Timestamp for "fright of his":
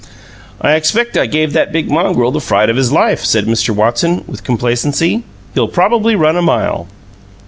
2.41-2.91